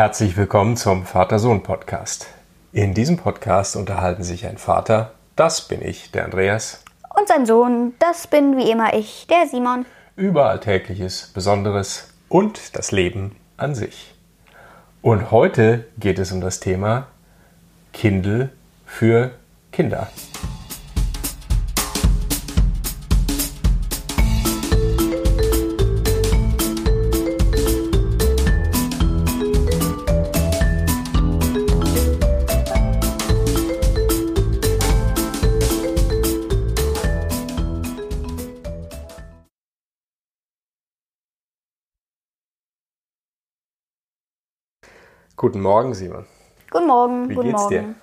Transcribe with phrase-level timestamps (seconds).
[0.00, 2.28] Herzlich willkommen zum Vater-Sohn-Podcast.
[2.72, 6.82] In diesem Podcast unterhalten sich ein Vater, das bin ich, der Andreas,
[7.14, 9.84] Und sein Sohn, das bin wie immer ich, der Simon.
[10.16, 14.14] über Alltägliches, Besonderes und das Leben an sich.
[15.02, 17.08] Und heute geht es um das Thema
[17.92, 18.48] Kindle
[18.86, 19.32] für
[19.70, 20.08] Kinder.
[45.40, 46.26] Guten Morgen, Simon.
[46.70, 47.94] Guten Morgen, Wie guten geht's Morgen.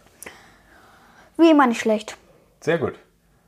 [1.36, 1.44] dir?
[1.44, 2.18] Wie immer nicht schlecht.
[2.62, 2.96] Sehr gut.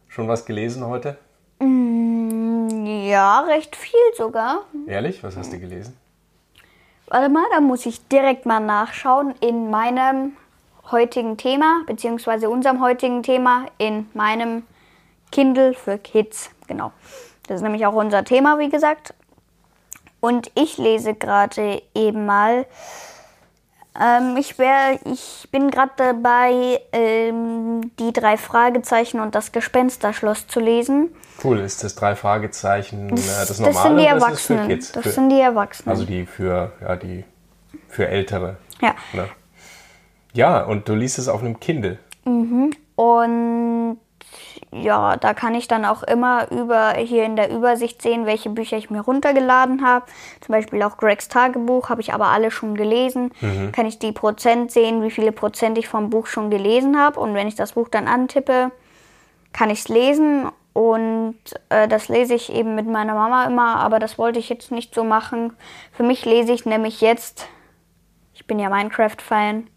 [0.08, 1.18] Schon was gelesen heute?
[1.60, 4.66] Ja, recht viel sogar.
[4.86, 5.24] Ehrlich?
[5.24, 5.98] Was hast du gelesen?
[7.08, 10.34] Warte mal, da muss ich direkt mal nachschauen in meinem
[10.92, 14.68] heutigen Thema, beziehungsweise unserem heutigen Thema, in meinem
[15.32, 16.52] Kindle für Kids.
[16.68, 16.92] Genau.
[17.48, 19.16] Das ist nämlich auch unser Thema, wie gesagt.
[20.20, 22.68] Und ich lese gerade eben mal.
[24.02, 30.60] Ähm, ich, wär, ich bin gerade dabei, ähm, die drei Fragezeichen und das Gespensterschloss zu
[30.60, 31.10] lesen.
[31.44, 34.54] Cool, ist das drei Fragezeichen äh, das, Das normale sind die oder ist das für
[34.54, 34.68] Erwachsenen.
[34.68, 34.92] Kids?
[34.94, 35.90] Das für, sind die Erwachsenen.
[35.90, 37.26] also die für, ja, die
[37.90, 38.58] für Ältere.
[38.82, 38.96] ja.
[39.14, 39.28] Ne?
[40.34, 41.98] Ja, und du liest es auf einem Kindle.
[42.24, 43.98] Und
[44.72, 48.78] ja, da kann ich dann auch immer über hier in der Übersicht sehen, welche Bücher
[48.78, 50.06] ich mir runtergeladen habe.
[50.42, 53.32] Zum Beispiel auch Gregs Tagebuch habe ich aber alle schon gelesen.
[53.72, 57.20] Kann ich die Prozent sehen, wie viele Prozent ich vom Buch schon gelesen habe.
[57.20, 58.72] Und wenn ich das Buch dann antippe,
[59.54, 60.50] kann ich es lesen.
[60.74, 61.38] Und
[61.70, 64.94] äh, das lese ich eben mit meiner Mama immer, aber das wollte ich jetzt nicht
[64.94, 65.54] so machen.
[65.92, 67.48] Für mich lese ich nämlich jetzt,
[68.34, 69.68] ich bin ja Minecraft-Fan,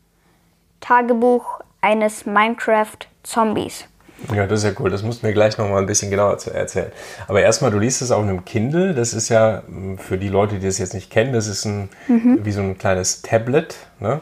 [0.81, 3.89] Tagebuch eines Minecraft-Zombies.
[4.35, 4.91] Ja, das ist ja cool.
[4.91, 6.93] Das musst du mir gleich nochmal ein bisschen genauer erzählen.
[7.29, 8.95] Aber erstmal, du liest es auf einem Kindle.
[8.95, 11.89] Das ist ja mh, für die Leute, die das jetzt nicht kennen, das ist ein,
[12.07, 13.75] wie so ein kleines Tablet.
[14.01, 14.21] Ne?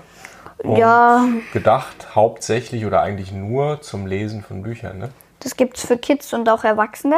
[0.63, 1.25] Und Ja.
[1.53, 4.99] Gedacht hauptsächlich oder eigentlich nur zum Lesen von Büchern.
[4.99, 5.11] Ne?
[5.41, 7.17] Das gibt's für Kids und auch Erwachsene.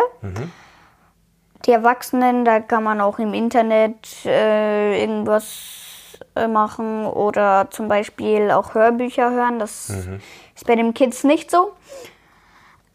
[1.66, 8.50] Die Erwachsenen, da kann man auch im Internet äh, irgendwas äh, machen oder zum Beispiel
[8.50, 9.58] auch Hörbücher hören.
[9.58, 11.72] Das ist bei den Kids nicht so.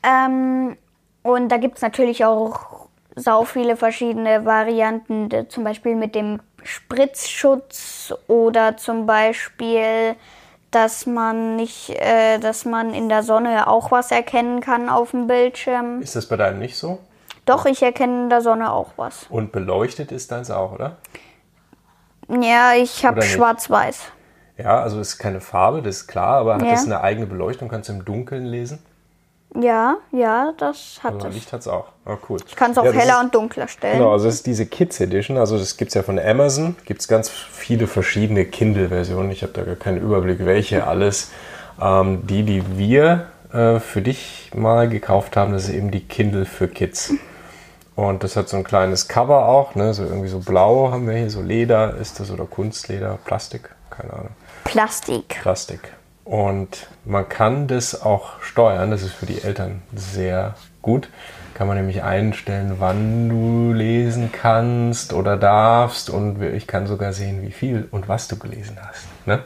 [0.03, 0.77] Ähm,
[1.23, 8.77] und da gibt's natürlich auch sau viele verschiedene Varianten, zum Beispiel mit dem Spritzschutz oder
[8.77, 10.15] zum Beispiel,
[10.71, 15.27] dass man nicht, äh, dass man in der Sonne auch was erkennen kann auf dem
[15.27, 16.01] Bildschirm.
[16.01, 16.99] Ist das bei deinem nicht so?
[17.45, 19.25] Doch, ich erkenne in der Sonne auch was.
[19.29, 20.97] Und beleuchtet ist deins auch, oder?
[22.41, 24.11] Ja, ich habe schwarz-weiß.
[24.57, 26.71] Ja, also ist keine Farbe, das ist klar, aber hat Ja.
[26.71, 27.69] das eine eigene Beleuchtung?
[27.69, 28.79] Kannst du im Dunkeln lesen?
[29.55, 31.33] Ja, ja, das hat es.
[31.33, 31.87] Licht hat es auch.
[32.05, 32.39] Ah, cool.
[32.45, 33.97] Ich kann es auch Ja, heller ist- und dunkler stellen.
[33.97, 37.01] Genau, also das ist diese Kids Edition, also das gibt es ja von Amazon, gibt
[37.01, 41.31] es ganz viele verschiedene Kindle-Versionen, ich habe da gar keinen Überblick, welche alles.
[41.81, 46.45] Ähm, die, die wir äh, für dich mal gekauft haben, das ist eben die Kindle
[46.45, 47.13] für Kids.
[47.95, 49.93] Und das hat so ein kleines Cover auch, ne?
[49.93, 54.13] so irgendwie so blau haben wir hier, so Leder ist das oder Kunstleder, Plastik, keine
[54.13, 54.29] Ahnung.
[54.65, 55.39] Plastik.
[55.41, 55.96] Plastik.
[56.27, 61.07] Und man kann das auch steuern, das ist für die Eltern sehr gut.
[61.53, 67.43] Kann man nämlich einstellen, wann du lesen kannst oder darfst und ich kann sogar sehen,
[67.43, 69.07] wie viel und was du gelesen hast.
[69.25, 69.41] Ne?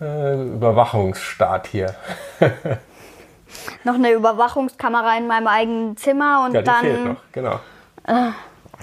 [0.00, 1.94] Äh, Überwachungsstaat hier.
[3.84, 6.80] Noch eine Überwachungskamera in meinem eigenen Zimmer und Ja, die dann.
[6.80, 7.60] fehlt noch, genau.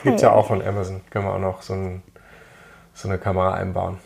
[0.04, 2.04] Gibt ja auch von Amazon, kann man auch noch so, ein,
[2.94, 3.98] so eine Kamera einbauen.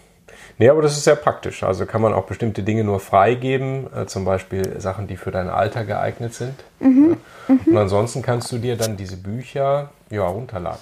[0.57, 1.63] Nee, aber das ist sehr praktisch.
[1.63, 5.49] Also kann man auch bestimmte Dinge nur freigeben, äh, zum Beispiel Sachen, die für dein
[5.49, 6.55] Alter geeignet sind.
[6.79, 7.17] Mhm.
[7.47, 7.55] Ja.
[7.65, 10.81] Und ansonsten kannst du dir dann diese Bücher ja, runterladen.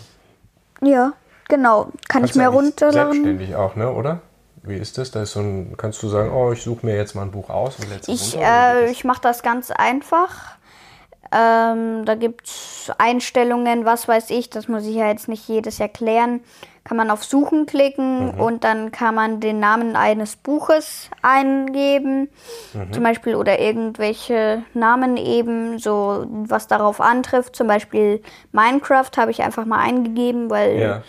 [0.81, 1.13] Ja,
[1.47, 1.85] genau.
[2.07, 3.13] Kann Kannst ich mir runterladen?
[3.13, 3.91] Selbstständig auch, ne?
[3.91, 4.22] oder?
[4.63, 5.09] Wie ist das?
[5.09, 7.49] Da ist so ein, kannst du sagen, oh, ich suche mir jetzt mal ein Buch
[7.49, 8.81] aus und es Ich, runter?
[8.81, 10.55] äh, ich mache das ganz einfach.
[11.33, 15.79] Ähm, da gibt es Einstellungen, was weiß ich, das muss ich ja jetzt nicht jedes
[15.79, 16.41] erklären.
[16.83, 22.28] Kann man auf Suchen klicken und dann kann man den Namen eines Buches eingeben,
[22.91, 27.55] zum Beispiel oder irgendwelche Namen eben, so was darauf antrifft.
[27.55, 31.03] Zum Beispiel Minecraft habe ich einfach mal eingegeben, weil Ja.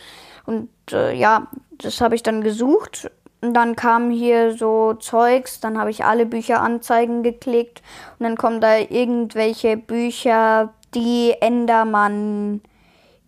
[0.44, 1.46] und äh, ja,
[1.78, 3.10] das habe ich dann gesucht.
[3.42, 7.82] Und dann kam hier so Zeugs, dann habe ich alle Bücher anzeigen geklickt
[8.18, 12.60] und dann kommen da irgendwelche Bücher, die Endermann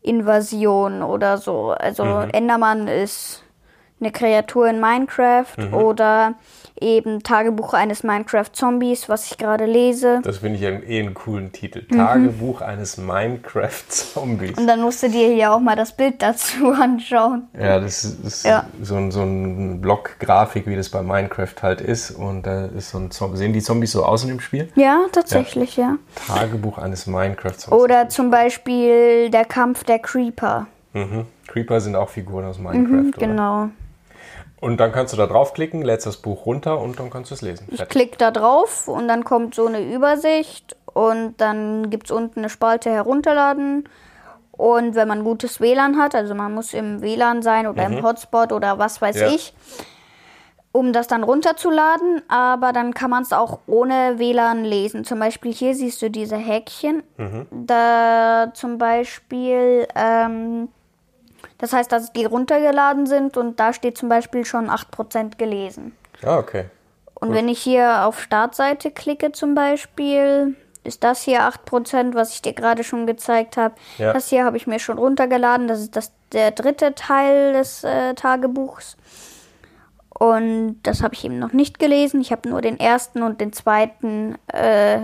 [0.03, 1.71] Invasion oder so.
[1.71, 3.43] Also Endermann ist
[4.01, 5.75] eine Kreatur in Minecraft Mhm.
[5.75, 6.35] oder
[6.81, 10.21] eben Tagebuch eines Minecraft-Zombies, was ich gerade lese.
[10.23, 11.87] Das finde ich ja eh einen coolen Titel.
[11.87, 14.59] Tagebuch eines Minecraft-Zombies.
[14.59, 17.49] Und dann musst du dir hier auch mal das Bild dazu anschauen.
[17.59, 18.67] Ja, das ist, Ja.
[18.83, 22.11] so ein, so ein Block-Grafik, wie das bei Minecraft halt ist.
[22.11, 23.37] Und da ist so ein Zombie.
[23.39, 24.69] Sehen die Zombies so aus in dem Spiel?
[24.75, 25.97] Ja, tatsächlich, ja.
[26.27, 27.83] Tagebuch eines Minecraft-Zombies.
[27.83, 30.67] Oder zum Beispiel der Kampf der Creeper.
[30.93, 31.27] Mhm.
[31.47, 33.71] Creeper sind auch Figuren aus Minecraft, Mhm, oder?
[34.65, 37.43] Und dann kannst du da draufklicken, lädst das Buch runter und dann kannst du es
[37.43, 37.69] lesen.
[37.71, 42.41] Ich klicke da drauf und dann kommt so eine Übersicht und dann gibt es unten
[42.41, 43.87] eine Spalte herunterladen.
[44.53, 48.53] Und wenn man gutes WLAN hat, also man muss im WLAN sein oder im Hotspot
[48.53, 49.21] oder was weiß Mhm.
[49.23, 49.29] Ja.
[49.29, 49.53] ich,
[50.73, 55.05] um das dann runterzuladen, aber dann kann man es auch ohne WLAN lesen.
[55.05, 57.03] Zum Beispiel hier siehst du diese Häkchen.
[57.19, 57.47] Mhm.
[57.51, 60.69] Da zum Beispiel, ähm,
[61.59, 65.97] das heißt, dass die runtergeladen sind und da steht zum Beispiel schon 8% gelesen.
[66.23, 66.67] Ah, okay.
[67.15, 72.43] Und wenn ich hier auf Startseite klicke zum Beispiel, ist das hier 8%, was ich
[72.43, 73.75] dir gerade schon gezeigt habe.
[73.99, 74.13] Ja.
[74.13, 75.67] Das hier habe ich mir schon runtergeladen.
[75.67, 78.97] Das ist das, der dritte Teil des äh, Tagebuchs.
[80.11, 82.21] Und das habe ich eben noch nicht gelesen.
[82.21, 84.99] Ich habe nur den ersten und den zweiten, äh,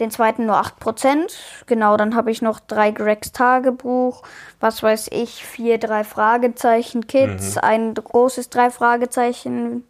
[0.00, 1.32] den zweiten nur 8%.
[1.66, 4.22] Genau, dann habe ich noch drei Gregs Tagebuch,
[4.60, 9.84] was weiß ich, vier drei Fragezeichen Kids, ein großes drei Fragezeichen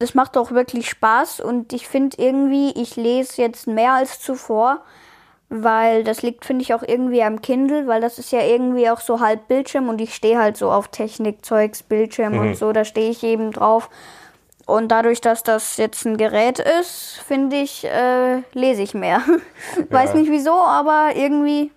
[0.00, 4.82] das macht auch wirklich Spaß und ich finde irgendwie, ich lese jetzt mehr als zuvor,
[5.50, 9.00] weil das liegt, finde ich, auch irgendwie am Kindle, weil das ist ja irgendwie auch
[9.00, 13.10] so halb Bildschirm und ich stehe halt so auf Technikzeugs, Bildschirm und so, da stehe
[13.10, 13.90] ich eben drauf.
[14.66, 19.22] Und dadurch, dass das jetzt ein Gerät ist, finde ich, äh, lese ich mehr.
[19.90, 21.70] Weiß nicht wieso, aber irgendwie,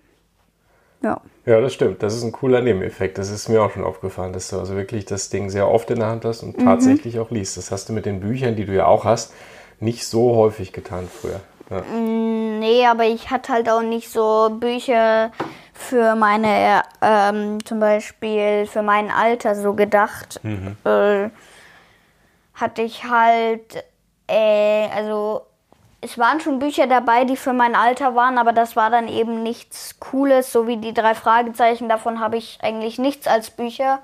[1.02, 1.20] ja.
[1.46, 2.02] Ja, das stimmt.
[2.02, 3.18] Das ist ein cooler Nebeneffekt.
[3.18, 5.98] Das ist mir auch schon aufgefallen, dass du also wirklich das Ding sehr oft in
[5.98, 7.58] der Hand hast und tatsächlich auch liest.
[7.58, 9.34] Das hast du mit den Büchern, die du ja auch hast,
[9.78, 11.40] nicht so häufig getan früher.
[11.70, 11.82] Ja.
[11.98, 15.32] Nee, aber ich hatte halt auch nicht so Bücher
[15.74, 20.40] für meine, ähm, zum Beispiel für mein Alter so gedacht.
[20.84, 21.28] Äh,
[22.54, 23.84] hatte ich halt,
[24.28, 25.42] äh, also
[26.00, 29.42] es waren schon Bücher dabei, die für mein Alter waren, aber das war dann eben
[29.42, 31.88] nichts Cooles, so wie die drei Fragezeichen.
[31.88, 34.00] Davon habe ich eigentlich nichts als Bücher.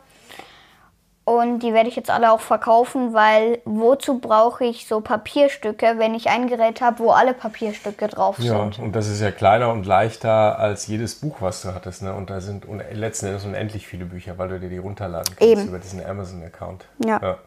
[1.25, 6.15] Und die werde ich jetzt alle auch verkaufen, weil wozu brauche ich so Papierstücke, wenn
[6.15, 8.79] ich ein Gerät habe, wo alle Papierstücke drauf Ja, sind?
[8.81, 12.03] und das ist ja kleiner und leichter als jedes Buch, was du hattest.
[12.03, 12.15] Ne?
[12.15, 15.69] Und da sind letzten Endes unendlich viele Bücher, weil du dir die runterladen kannst Eben.
[15.69, 16.87] über diesen Amazon-Account.
[17.05, 17.21] Ja.
[17.23, 17.39] ja.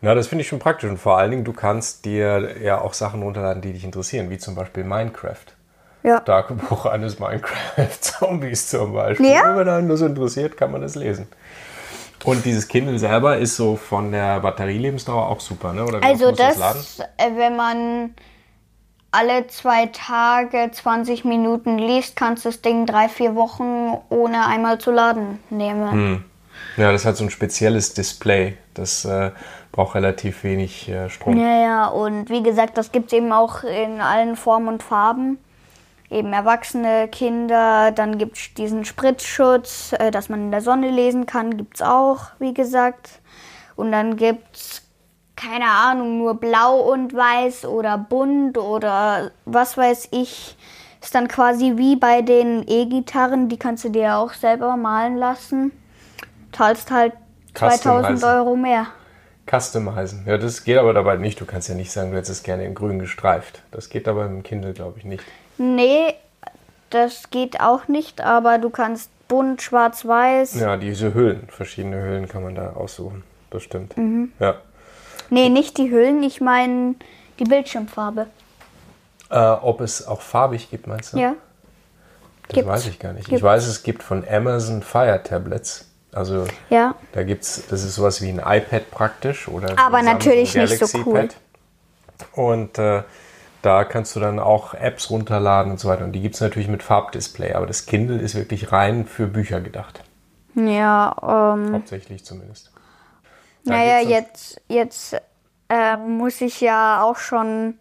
[0.00, 0.88] Na, das finde ich schon praktisch.
[0.88, 4.38] Und vor allen Dingen, du kannst dir ja auch Sachen runterladen, die dich interessieren, wie
[4.38, 5.46] zum Beispiel Minecraft.
[6.04, 6.20] Ja.
[6.20, 9.32] Tagebuch eines Minecraft-Zombies zum Beispiel.
[9.32, 9.56] Ja?
[9.56, 11.26] Wenn einen das interessiert, kann man das lesen.
[12.24, 15.84] Und dieses Kindle selber ist so von der Batterielebensdauer auch super, ne?
[15.84, 18.14] Oder Also du das, äh, wenn man
[19.10, 24.78] alle zwei Tage 20 Minuten liest, kannst du das Ding drei, vier Wochen ohne einmal
[24.78, 25.92] zu laden nehmen.
[25.92, 26.24] Hm.
[26.76, 28.56] Ja, das hat so ein spezielles Display.
[28.74, 29.30] Das äh,
[29.72, 31.38] braucht relativ wenig äh, Strom.
[31.38, 35.38] Ja, ja, und wie gesagt, das gibt es eben auch in allen Formen und Farben.
[36.10, 41.26] Eben Erwachsene, Kinder, dann gibt es diesen Spritzschutz, äh, dass man in der Sonne lesen
[41.26, 43.20] kann, gibt es auch, wie gesagt.
[43.76, 44.82] Und dann gibt es,
[45.36, 50.56] keine Ahnung, nur blau und weiß oder bunt oder was weiß ich.
[51.00, 55.70] Ist dann quasi wie bei den E-Gitarren, die kannst du dir auch selber malen lassen.
[56.52, 57.12] Zahlst halt
[57.54, 58.28] 2000 Customizen.
[58.28, 58.86] Euro mehr.
[59.50, 60.24] Customizen.
[60.26, 61.40] Ja, das geht aber dabei nicht.
[61.40, 63.62] Du kannst ja nicht sagen, du hättest es gerne in grün gestreift.
[63.70, 65.24] Das geht dabei mit dem Kindle, glaube ich, nicht.
[65.56, 66.14] Nee,
[66.90, 70.58] das geht auch nicht, aber du kannst bunt, schwarz-weiß.
[70.60, 73.24] Ja, diese Hüllen, verschiedene Hüllen kann man da aussuchen.
[73.50, 73.96] Das stimmt.
[73.96, 74.32] Mhm.
[74.38, 74.56] Ja.
[75.30, 76.94] Nee, nicht die Hüllen, ich meine
[77.38, 78.26] die Bildschirmfarbe.
[79.30, 81.18] Äh, ob es auch farbig gibt, meinst du?
[81.18, 81.34] Ja.
[82.48, 82.68] Das gibt's.
[82.68, 83.24] weiß ich gar nicht.
[83.24, 83.42] Ich Gibt's.
[83.42, 85.87] weiß, es gibt von Amazon Fire Tablets.
[86.12, 86.94] Also Ja.
[87.12, 90.98] da gibt's, das ist sowas wie ein iPad praktisch oder Aber natürlich Samsung nicht so
[90.98, 91.28] Galaxy cool.
[91.28, 91.36] Pad.
[92.32, 93.02] Und äh,
[93.62, 96.04] da kannst du dann auch Apps runterladen und so weiter.
[96.04, 97.52] Und die gibt es natürlich mit Farbdisplay.
[97.54, 100.02] Aber das Kindle ist wirklich rein für Bücher gedacht.
[100.54, 102.72] Ja, ähm, Hauptsächlich zumindest.
[103.64, 105.16] Da naja, jetzt, jetzt
[105.68, 107.78] äh, muss ich ja auch schon,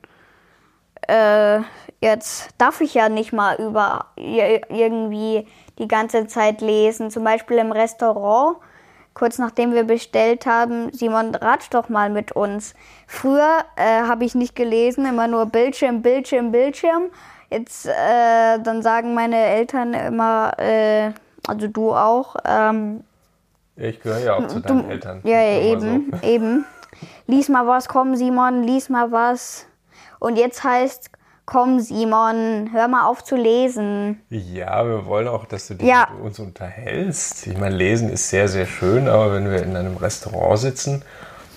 [1.07, 1.60] äh,
[2.01, 7.12] jetzt darf ich ja nicht mal über ir- irgendwie die ganze Zeit lesen.
[7.12, 8.57] Zum Beispiel im Restaurant,
[9.13, 12.74] kurz nachdem wir bestellt haben, Simon, ratsch doch mal mit uns.
[13.07, 17.03] Früher äh, habe ich nicht gelesen, immer nur Bildschirm, Bildschirm, Bildschirm.
[17.50, 21.12] Jetzt, äh, dann sagen meine Eltern immer, äh,
[21.48, 23.03] also du auch, ähm,
[23.75, 25.22] Ich gehöre ja auch zu deinen Eltern.
[25.24, 26.27] Ja, ja, eben, so.
[26.27, 26.65] eben.
[27.27, 29.65] Lies mal was, komm Simon, lies mal was.
[30.19, 31.12] Und jetzt heißt,
[31.47, 34.21] komm Simon, hör mal auf zu lesen.
[34.29, 36.09] Ja, wir wollen auch, dass du dich Ja.
[36.13, 37.47] mit uns unterhältst.
[37.47, 41.03] Ich meine, lesen ist sehr, sehr schön, aber wenn wir in einem Restaurant sitzen,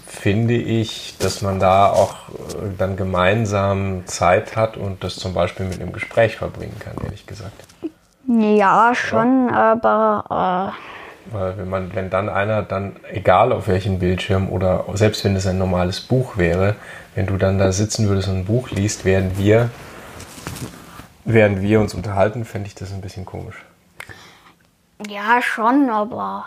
[0.06, 5.66] finde ich, dass man da auch äh, dann gemeinsam Zeit hat und das zum Beispiel
[5.66, 7.52] mit einem Gespräch verbringen kann, ehrlich gesagt.
[8.28, 10.73] Ja, schon, aber
[11.33, 15.47] Weil wenn man, wenn dann einer dann, egal auf welchem Bildschirm oder selbst wenn es
[15.47, 16.75] ein normales Buch wäre,
[17.15, 19.71] wenn du dann da sitzen würdest und ein Buch liest, während wir,
[21.25, 23.57] während wir uns unterhalten, fände ich das ein bisschen komisch.
[25.09, 26.47] ja, schon, aber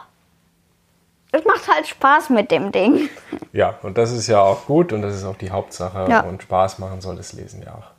[1.32, 3.10] es macht halt Spaß mit dem Ding.
[3.54, 6.22] Ja, und das ist ja auch gut und das ist auch die Hauptsache Ja.
[6.22, 7.93] und Spaß machen soll das Lesen ja auch.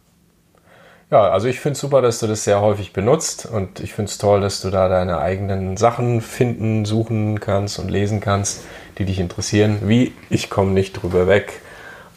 [1.11, 4.11] Ja, also ich finde es super, dass du das sehr häufig benutzt und ich finde
[4.11, 8.63] es toll, dass du da deine eigenen Sachen finden, suchen kannst und lesen kannst,
[8.99, 9.81] die dich interessieren.
[9.83, 11.61] Wie Ich komme nicht drüber weg,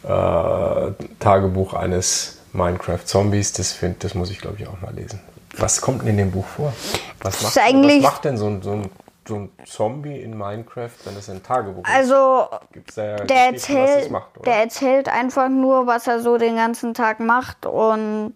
[0.04, 5.20] äh, Tagebuch eines Minecraft-Zombies, das, find, das muss ich glaube ich auch mal lesen.
[5.58, 6.72] Was kommt denn in dem Buch vor?
[7.20, 8.90] Was macht, was macht denn so ein, so, ein,
[9.26, 11.94] so ein Zombie in Minecraft, wenn es ein Tagebuch ist?
[11.94, 12.48] Also,
[12.96, 17.66] ja der erzählt, macht, der erzählt einfach nur, was er so den ganzen Tag macht
[17.66, 18.34] und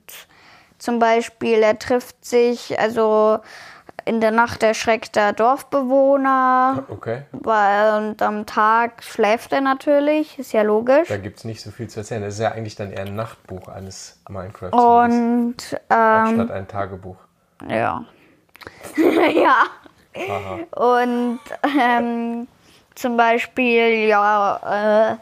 [0.82, 3.38] zum Beispiel, er trifft sich, also
[4.04, 10.52] in der Nacht erschreckt der Dorfbewohner, Okay, weil und am Tag schläft er natürlich, ist
[10.52, 11.06] ja logisch.
[11.06, 12.22] da gibt es nicht so viel zu erzählen.
[12.22, 15.14] Das ist ja eigentlich dann eher ein Nachtbuch eines Minecraft-Zombies,
[15.72, 17.16] Und ähm, anstatt ein Tagebuch.
[17.68, 18.04] Ja.
[19.34, 19.62] ja.
[20.16, 20.58] Aha.
[20.96, 21.38] Und
[21.80, 22.48] ähm,
[22.96, 25.16] zum Beispiel, ja, äh,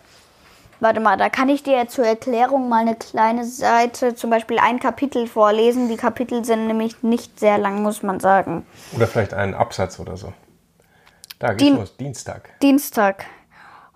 [0.80, 4.80] warte mal, da kann ich dir zur Erklärung mal eine kleine Seite, zum Beispiel ein
[4.80, 5.88] Kapitel vorlesen.
[5.88, 8.66] Die Kapitel sind nämlich nicht sehr lang, muss man sagen.
[8.96, 10.32] Oder vielleicht einen Absatz oder so.
[11.38, 12.50] Da geht's Dien- los, Dienstag.
[12.60, 13.26] Dienstag.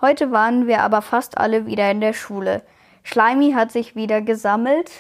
[0.01, 2.63] Heute waren wir aber fast alle wieder in der Schule.
[3.03, 4.91] Schleimy hat sich wieder gesammelt,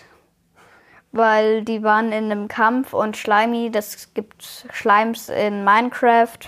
[1.12, 6.38] weil die waren in einem Kampf und Schleimy, das gibt Schleims in Minecraft.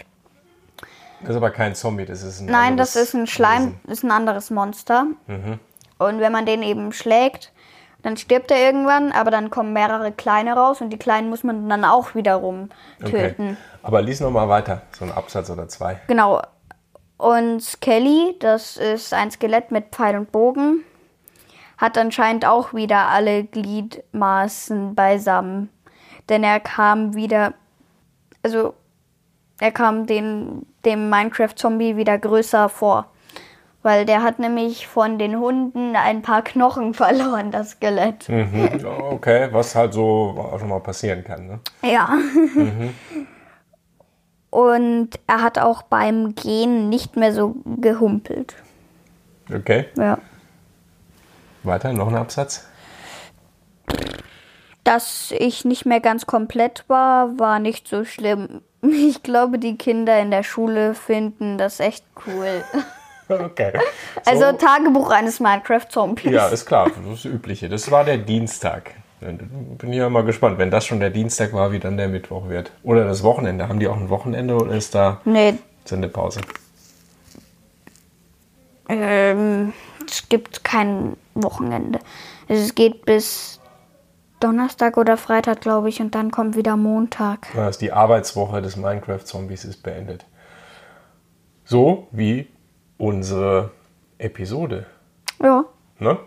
[1.26, 3.90] Das ist aber kein Zombie, das ist ein Nein, das ist ein Schleim, Wesen.
[3.90, 5.06] ist ein anderes Monster.
[5.26, 5.58] Mhm.
[5.98, 7.52] Und wenn man den eben schlägt,
[8.02, 11.68] dann stirbt er irgendwann, aber dann kommen mehrere kleine raus und die kleinen muss man
[11.68, 12.68] dann auch wiederum
[13.02, 13.30] Okay.
[13.30, 13.56] töten.
[13.82, 16.00] Aber lies noch mal weiter, so ein Absatz oder zwei.
[16.06, 16.40] Genau.
[17.16, 20.84] Und Skelly, das ist ein Skelett mit Pfeil und Bogen,
[21.78, 25.70] hat anscheinend auch wieder alle Gliedmaßen beisammen.
[26.28, 27.54] Denn er kam wieder,
[28.42, 28.74] also
[29.58, 33.06] er kam den, dem Minecraft-Zombie wieder größer vor.
[33.82, 38.28] Weil der hat nämlich von den Hunden ein paar Knochen verloren, das Skelett.
[38.28, 38.84] Mhm.
[39.10, 41.46] Okay, was halt so auch schon mal passieren kann.
[41.46, 41.60] Ne?
[41.82, 42.08] Ja.
[44.50, 48.54] Und er hat auch beim Gehen nicht mehr so gehumpelt.
[49.54, 50.18] Okay, Ja.
[51.62, 52.66] weiter, noch ein Absatz.
[54.82, 58.62] Dass ich nicht mehr ganz komplett war, war nicht so schlimm.
[59.08, 62.64] Ich glaube, die Kinder in der Schule finden das echt cool.
[63.28, 63.72] Okay.
[64.24, 66.30] Also So, Tagebuch eines Minecraft-Zombies.
[66.30, 67.68] ja, ist klar, das ist das Übliche.
[67.68, 68.92] Das war der Dienstag.
[69.20, 72.70] Bin ja mal gespannt, wenn das schon der Dienstag war, wie dann der Mittwoch wird.
[72.84, 73.68] Oder das Wochenende.
[73.68, 76.40] Haben die auch ein Wochenende oder ist da Nee, Sendepause?
[78.88, 79.72] ähm,
[80.08, 81.98] es gibt kein Wochenende.
[82.48, 83.58] Es geht bis
[84.40, 87.48] Donnerstag oder Freitag, glaube ich, und dann kommt wieder Montag.
[87.54, 90.26] Das heißt, die Arbeitswoche des Minecraft-Zombies ist beendet.
[91.64, 92.48] So wie
[92.98, 93.70] unsere
[94.18, 94.86] Episode.
[95.42, 95.64] Ja.
[95.98, 96.18] Ne?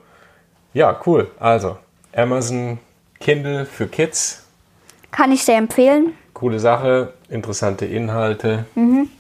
[0.73, 1.31] Ja, cool.
[1.39, 1.77] Also,
[2.15, 2.79] Amazon
[3.19, 4.45] Kindle für Kids.
[5.11, 6.13] Kann ich sehr empfehlen.
[6.33, 8.65] Coole Sache, interessante Inhalte,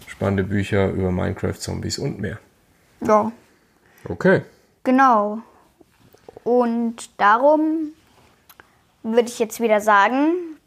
[0.07, 2.37] spannende Bücher über Minecraft-Zombies und mehr.
[3.01, 3.31] Ja.
[4.07, 4.41] Okay.
[4.83, 5.39] Genau.
[6.43, 7.91] Und darum
[9.03, 10.57] würde ich jetzt wieder sagen,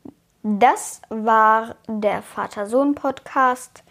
[0.43, 3.85] das war der Vater-Sohn-Podcast.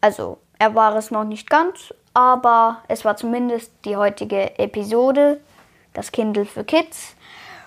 [0.00, 5.40] Also, er war es noch nicht ganz, aber es war zumindest die heutige Episode,
[5.94, 7.14] das Kindle für Kids.